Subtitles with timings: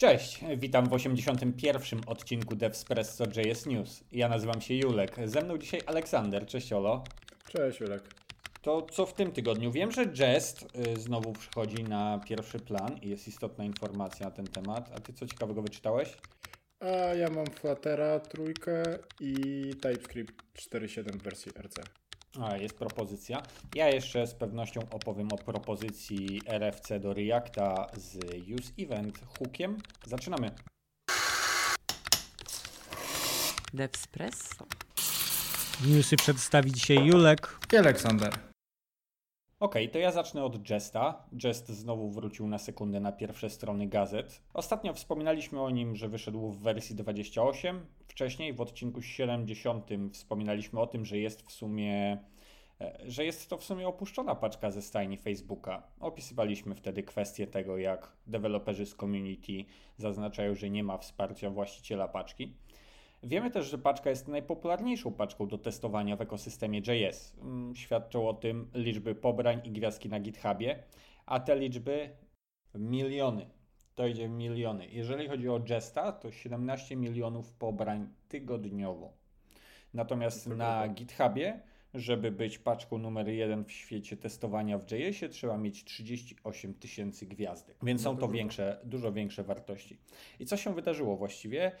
[0.00, 2.00] Cześć, witam w 81.
[2.06, 4.04] odcinku DevSpresso JS News.
[4.12, 6.46] Ja nazywam się Julek, ze mną dzisiaj Aleksander.
[6.46, 7.04] Cześć Olo.
[7.48, 8.02] Cześć Julek.
[8.62, 9.72] To co w tym tygodniu?
[9.72, 14.46] Wiem, że Jest y, znowu przychodzi na pierwszy plan i jest istotna informacja na ten
[14.46, 14.90] temat.
[14.96, 16.16] A ty co ciekawego wyczytałeś?
[16.80, 18.82] A ja mam Fluttera trójkę
[19.20, 19.34] i
[19.82, 21.99] TypeScript 4.7 w wersji RC.
[22.38, 23.42] A, jest propozycja.
[23.74, 28.16] Ja jeszcze z pewnością opowiem o propozycji RFC do Reacta z
[28.58, 29.78] Use Event hookiem.
[30.06, 30.50] Zaczynamy.
[33.74, 34.66] Devspresso.
[35.86, 37.58] Newsy przedstawi dzisiaj Julek.
[37.72, 38.49] I Aleksander.
[39.60, 41.24] Ok, to ja zacznę od Jesta.
[41.44, 44.42] Jest znowu wrócił na sekundę na pierwsze strony gazet.
[44.54, 47.86] Ostatnio wspominaliśmy o nim, że wyszedł w wersji 28.
[48.08, 52.18] Wcześniej w odcinku 70 wspominaliśmy o tym, że jest w sumie
[52.80, 55.82] e, że jest to w sumie opuszczona paczka ze stajni Facebooka.
[56.00, 59.64] Opisywaliśmy wtedy kwestię tego, jak deweloperzy z community
[59.96, 62.54] zaznaczają, że nie ma wsparcia właściciela paczki.
[63.22, 67.36] Wiemy też, że paczka jest najpopularniejszą paczką do testowania w ekosystemie JS.
[67.42, 70.82] Mm, świadczą o tym liczby pobrań i gwiazdki na GitHubie,
[71.26, 72.10] a te liczby
[72.74, 73.46] miliony.
[73.94, 74.86] To idzie w miliony.
[74.86, 79.12] Jeżeli chodzi o Jesta, to 17 milionów pobrań tygodniowo.
[79.94, 81.60] Natomiast na GitHubie,
[81.94, 87.76] żeby być paczką numer jeden w świecie testowania w JS-ie, trzeba mieć 38 tysięcy gwiazdek.
[87.82, 89.98] Więc są to większe, dużo większe wartości.
[90.38, 91.72] I co się wydarzyło właściwie?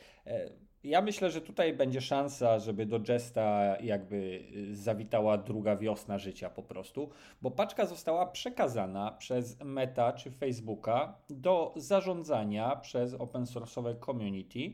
[0.84, 6.50] Ja myślę, że tutaj będzie szansa, żeby do Jesta jakby y, zawitała druga wiosna życia
[6.50, 7.10] po prostu,
[7.42, 14.72] bo paczka została przekazana przez Meta czy Facebooka do zarządzania przez open source'owe community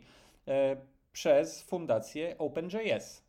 [0.48, 0.76] e,
[1.12, 3.26] przez fundację OpenJS.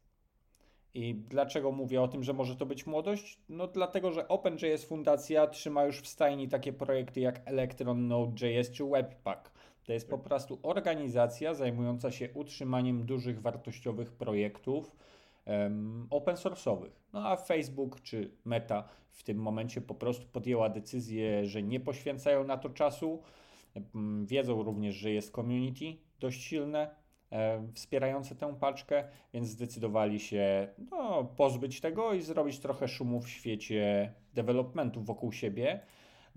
[0.94, 3.40] I dlaczego mówię o tym, że może to być młodość?
[3.50, 8.86] No dlatego, że OpenJS Fundacja trzyma już w stajni takie projekty jak Electron, Node.js czy
[8.86, 9.52] Webpack.
[9.88, 14.96] To jest po prostu organizacja zajmująca się utrzymaniem dużych, wartościowych projektów
[16.10, 16.92] open source'owych.
[17.14, 22.44] No a Facebook czy Meta w tym momencie po prostu podjęła decyzję, że nie poświęcają
[22.44, 23.22] na to czasu.
[24.26, 25.86] Wiedzą również, że jest community
[26.20, 26.96] dość silne,
[27.74, 34.14] wspierające tę paczkę, więc zdecydowali się no, pozbyć tego i zrobić trochę szumu w świecie
[34.34, 35.80] developmentu wokół siebie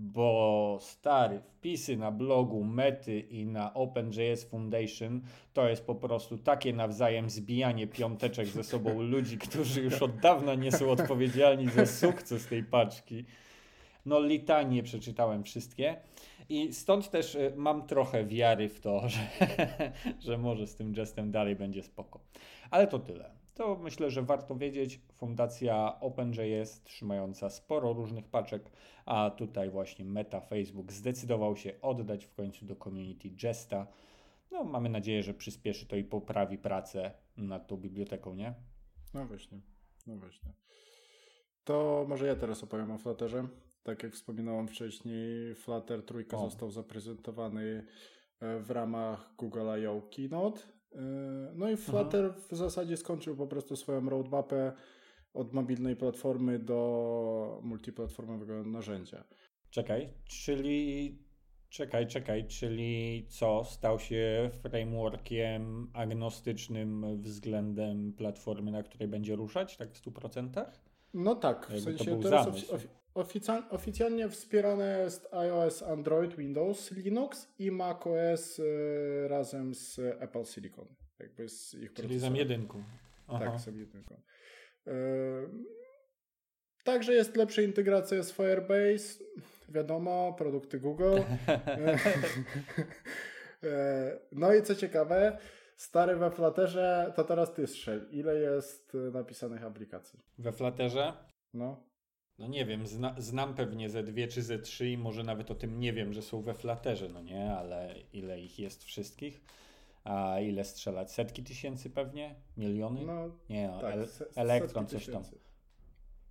[0.01, 5.21] bo stary, wpisy na blogu Mety i na OpenJS Foundation
[5.53, 10.55] to jest po prostu takie nawzajem zbijanie piąteczek ze sobą ludzi, którzy już od dawna
[10.55, 13.25] nie są odpowiedzialni za sukces tej paczki.
[14.07, 15.97] No litanie przeczytałem wszystkie
[16.49, 19.21] i stąd też y, mam trochę wiary w to, że,
[20.21, 22.21] że może z tym gestem dalej będzie spoko.
[22.71, 25.01] Ale to tyle to myślę, że warto wiedzieć.
[25.17, 28.71] Fundacja OpenJS trzymająca sporo różnych paczek,
[29.07, 33.87] a tutaj właśnie Meta Facebook zdecydował się oddać w końcu do community Jesta.
[34.51, 38.55] No, mamy nadzieję, że przyspieszy to i poprawi pracę nad tą biblioteką, nie?
[39.15, 39.61] No właśnie,
[40.07, 40.53] no właśnie.
[41.65, 43.49] To może ja teraz opowiem o Flutterze.
[43.83, 47.87] Tak jak wspominałem wcześniej, Flutter trójka został zaprezentowany
[48.41, 50.03] e, w ramach Google I.O.
[50.17, 50.61] Keynote
[51.55, 52.41] no i Flutter Aha.
[52.49, 54.73] w zasadzie skończył po prostu swoją roadmapę
[55.35, 59.25] od mobilnej platformy do multiplatformowego narzędzia.
[59.71, 61.19] Czekaj, czyli
[61.69, 63.65] czekaj, czekaj, czyli co?
[63.65, 70.65] Stał się frameworkiem agnostycznym względem platformy, na której będzie ruszać, tak w 100%?
[71.15, 77.71] No tak, w sensie teraz ofi oficjal oficjalnie wspierane jest iOS, Android, Windows, Linux i
[77.71, 80.87] macOS y, razem z Apple Silicon.
[81.19, 82.85] Jakby z ich Czyli z jedynką.
[83.29, 84.21] Tak, z jedynką.
[84.87, 84.91] Y,
[86.85, 89.25] także jest lepsza integracja z Firebase.
[89.69, 91.15] Wiadomo, produkty Google.
[91.15, 91.23] Y,
[94.33, 95.39] no i co ciekawe,
[95.81, 98.09] stary we Flutterze, to teraz ty strzel.
[98.11, 100.19] Ile jest napisanych aplikacji?
[100.39, 101.13] We Flutterze?
[101.55, 101.83] No.
[102.39, 105.55] No nie wiem, zna, znam pewnie ze dwie czy ze trzy i może nawet o
[105.55, 109.41] tym nie wiem, że są we Flutterze, no nie, ale ile ich jest wszystkich?
[110.05, 111.13] A ile strzelać?
[111.13, 112.35] Setki tysięcy pewnie?
[112.57, 113.07] Miliony?
[113.07, 113.95] No, nie, no, tak,
[114.37, 115.23] Elektron coś tam.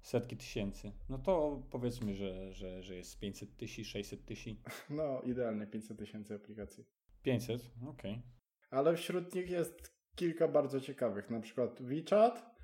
[0.02, 0.92] Setki tysięcy.
[1.10, 4.62] No to powiedzmy, że, że, że jest 500 tysięcy, 600 tysięcy.
[4.90, 6.86] No, idealnie 500 tysięcy aplikacji.
[7.24, 8.12] 500, okej.
[8.12, 8.39] Okay.
[8.70, 12.56] Ale wśród nich jest kilka bardzo ciekawych, na przykład WeChat,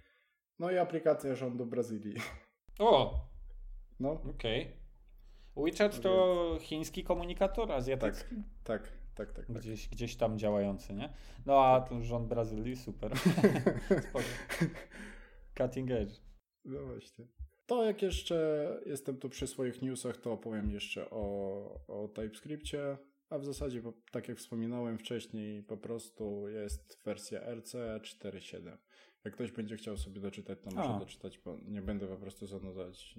[0.60, 2.16] no i aplikacja rządu Brazylii.
[2.80, 3.19] O,
[4.00, 4.12] no.
[4.12, 4.62] Okej.
[4.62, 5.66] Okay.
[5.66, 8.36] WeChat to chiński komunikator azjatycki?
[8.63, 9.46] Tak, tak, tak, tak.
[9.46, 9.57] tak.
[9.57, 11.13] Gdzieś, gdzieś tam działający, nie?
[11.46, 11.90] No a tak.
[11.90, 13.12] ten rząd Brazylii, super.
[15.58, 16.13] Cutting edge.
[16.66, 17.28] No właśnie.
[17.66, 22.98] To jak jeszcze jestem tu przy swoich newsach, to opowiem jeszcze o, o TypeScriptie.
[23.36, 28.78] A w zasadzie, tak jak wspominałem wcześniej, po prostu jest wersja RC 4.7.
[29.26, 31.00] Jak ktoś będzie chciał sobie doczytać, to może a.
[31.00, 33.16] doczytać, bo nie będę po prostu zanudzać.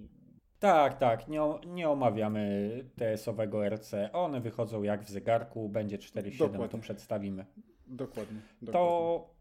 [0.59, 4.13] Tak, tak, nie, nie omawiamy TS-owego RC.
[4.13, 7.47] One wychodzą jak w zegarku, będzie 4.7, to przedstawimy.
[7.87, 8.41] Dokładnie.
[8.63, 8.73] dokładnie.
[8.73, 9.37] To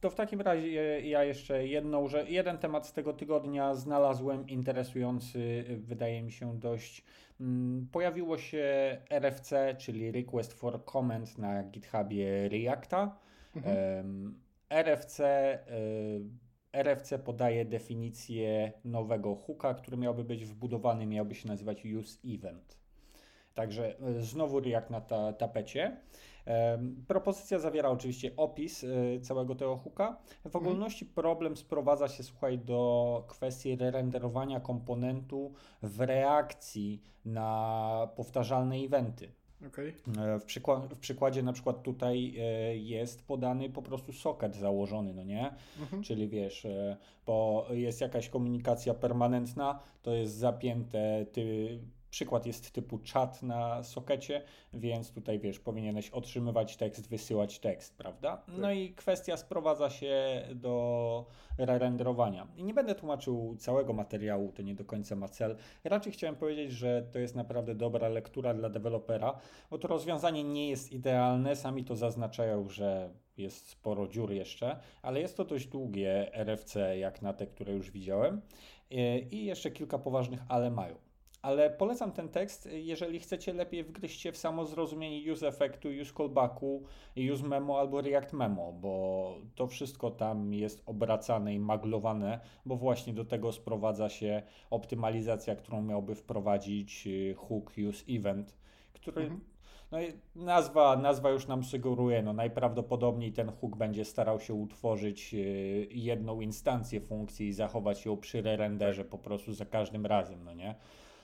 [0.00, 5.64] to w takim razie ja jeszcze jedną, że jeden temat z tego tygodnia znalazłem interesujący,
[5.78, 7.04] wydaje mi się dość.
[7.40, 13.16] Mm, pojawiło się RFC, czyli Request for Comment na GitHubie Reacta.
[13.56, 14.40] Mhm.
[14.70, 15.20] RFC,
[15.70, 16.22] y,
[16.72, 22.79] RFC podaje definicję nowego hooka, który miałby być wbudowany, miałby się nazywać use event.
[23.54, 25.96] Także y, znowu React na ta, tapecie.
[27.08, 30.16] Propozycja zawiera oczywiście opis e, całego tego hooka.
[30.42, 30.66] W mhm.
[30.66, 35.52] ogólności problem sprowadza się, słuchaj, do kwestii renderowania komponentu
[35.82, 39.32] w reakcji na powtarzalne eventy.
[39.66, 39.94] Okay.
[40.18, 45.14] E, w, przykła- w przykładzie na przykład tutaj e, jest podany po prostu socket założony,
[45.14, 45.54] no nie?
[45.80, 46.02] Mhm.
[46.02, 46.66] Czyli wiesz,
[47.26, 51.78] bo jest jakaś komunikacja permanentna, to jest zapięte, ty
[52.10, 54.42] Przykład jest typu czat na sokecie,
[54.72, 58.42] więc tutaj wiesz, powinieneś otrzymywać tekst, wysyłać tekst, prawda?
[58.48, 58.76] No tak.
[58.76, 61.26] i kwestia sprowadza się do
[61.58, 62.46] re-renderowania.
[62.56, 65.56] I nie będę tłumaczył całego materiału, to nie do końca ma cel.
[65.84, 69.38] Raczej chciałem powiedzieć, że to jest naprawdę dobra lektura dla dewelopera,
[69.70, 75.20] bo to rozwiązanie nie jest idealne, sami to zaznaczają, że jest sporo dziur jeszcze, ale
[75.20, 78.40] jest to dość długie RFC, jak na te, które już widziałem.
[79.30, 81.09] I jeszcze kilka poważnych ale mają.
[81.42, 86.12] Ale polecam ten tekst, jeżeli chcecie lepiej wgryźć się w samo zrozumienie use effectu, use
[86.14, 86.82] callbacku,
[87.32, 93.12] use memo albo react memo, bo to wszystko tam jest obracane i maglowane, bo właśnie
[93.12, 98.56] do tego sprowadza się optymalizacja, którą miałby wprowadzić y, hook use event,
[98.92, 99.40] który mhm.
[99.92, 99.98] No
[100.36, 106.40] nazwa, nazwa już nam sugeruje, no najprawdopodobniej ten hook będzie starał się utworzyć y, jedną
[106.40, 110.74] instancję funkcji i zachować ją przy re-renderze po prostu za każdym razem, no nie?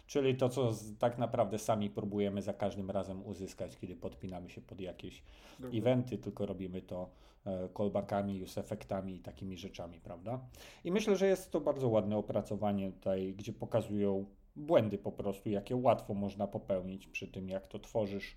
[0.06, 4.81] Czyli to, co tak naprawdę sami próbujemy za każdym razem uzyskać, kiedy podpinamy się pod
[4.81, 5.23] jakieś
[5.61, 5.79] Dobra.
[5.79, 7.11] eventy, tylko robimy to
[7.47, 10.41] e, callbackami, use efektami i takimi rzeczami, prawda?
[10.85, 14.26] I myślę, że jest to bardzo ładne opracowanie tutaj, gdzie pokazują
[14.56, 18.37] błędy po prostu, jakie łatwo można popełnić przy tym, jak to tworzysz.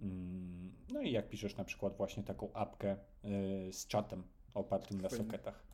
[0.00, 4.22] Mm, no i jak piszesz na przykład właśnie taką apkę y, z czatem
[4.54, 5.67] opartym na soketach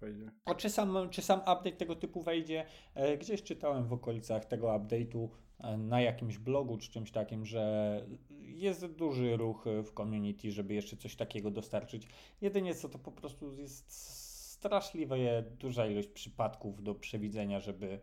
[0.00, 0.30] wejdzie.
[0.44, 2.64] A czy sam, czy sam update tego typu wejdzie?
[2.94, 5.28] E, gdzieś czytałem w okolicach tego update'u
[5.58, 8.06] e, na jakimś blogu czy czymś takim, że
[8.40, 12.08] jest duży ruch w community, żeby jeszcze coś takiego dostarczyć.
[12.40, 13.92] Jedynie co to po prostu jest
[14.52, 18.00] straszliwie duża ilość przypadków do przewidzenia, żeby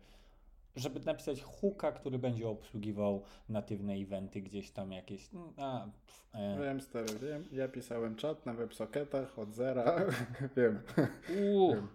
[0.76, 5.34] żeby napisać hooka, który będzie obsługiwał natywne eventy gdzieś tam jakieś.
[5.34, 6.58] Mm, a, pff, e.
[6.60, 7.44] Wiem, stary, wiem.
[7.52, 9.96] Ja pisałem czat na WebSocketach od zera.
[10.56, 10.82] wiem.
[11.28, 11.88] wiem.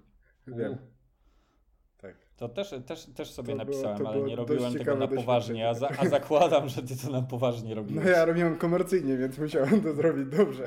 [0.48, 0.78] Wiem.
[1.98, 2.16] Tak.
[2.38, 5.74] To też, też, też sobie to napisałem, było, ale nie robiłem tego na poważnie, a,
[5.74, 8.06] za, a zakładam, że ty to na poważnie robiłeś.
[8.06, 10.64] No ja robiłem komercyjnie, więc musiałem to zrobić dobrze.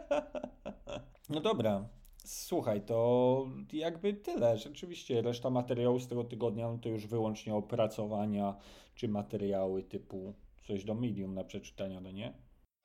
[1.30, 1.88] no dobra,
[2.26, 4.58] Słuchaj, to jakby tyle.
[4.58, 8.56] Rzeczywiście reszta materiału z tego tygodnia no to już wyłącznie opracowania
[8.94, 10.34] czy materiały typu
[10.66, 12.34] coś do medium na przeczytania, no nie?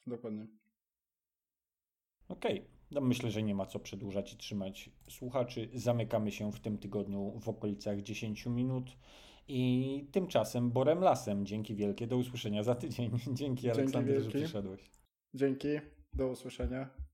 [0.07, 0.47] Dokładnie.
[2.27, 2.71] Okej, okay.
[2.91, 5.69] no myślę, że nie ma co przedłużać i trzymać słuchaczy.
[5.73, 8.97] Zamykamy się w tym tygodniu w okolicach 10 minut.
[9.47, 11.45] I tymczasem Borem Lasem.
[11.45, 12.07] Dzięki wielkie.
[12.07, 13.11] Do usłyszenia za tydzień.
[13.25, 14.91] Dzięki, Dzięki Aleksander, że przyszedłeś.
[15.33, 15.67] Dzięki.
[16.13, 17.10] Do usłyszenia.